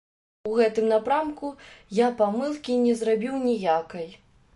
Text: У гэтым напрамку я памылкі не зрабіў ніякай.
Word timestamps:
У 0.51 0.53
гэтым 0.59 0.85
напрамку 0.93 1.51
я 1.97 2.07
памылкі 2.21 2.79
не 2.87 2.93
зрабіў 3.03 3.37
ніякай. 3.45 4.09